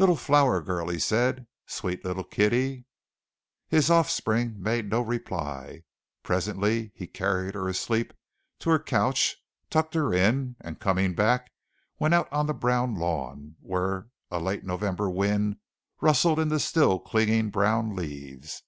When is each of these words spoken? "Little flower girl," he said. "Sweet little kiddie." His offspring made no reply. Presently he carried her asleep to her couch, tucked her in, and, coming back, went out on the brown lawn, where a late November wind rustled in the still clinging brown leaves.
"Little 0.00 0.16
flower 0.16 0.60
girl," 0.62 0.88
he 0.88 0.98
said. 0.98 1.46
"Sweet 1.64 2.04
little 2.04 2.24
kiddie." 2.24 2.86
His 3.68 3.88
offspring 3.88 4.60
made 4.60 4.90
no 4.90 5.00
reply. 5.00 5.84
Presently 6.24 6.90
he 6.96 7.06
carried 7.06 7.54
her 7.54 7.68
asleep 7.68 8.12
to 8.58 8.70
her 8.70 8.80
couch, 8.80 9.36
tucked 9.70 9.94
her 9.94 10.12
in, 10.12 10.56
and, 10.60 10.80
coming 10.80 11.14
back, 11.14 11.52
went 12.00 12.14
out 12.14 12.26
on 12.32 12.46
the 12.48 12.52
brown 12.52 12.96
lawn, 12.96 13.54
where 13.60 14.08
a 14.28 14.40
late 14.40 14.64
November 14.64 15.08
wind 15.08 15.58
rustled 16.00 16.40
in 16.40 16.48
the 16.48 16.58
still 16.58 16.98
clinging 16.98 17.50
brown 17.50 17.94
leaves. 17.94 18.62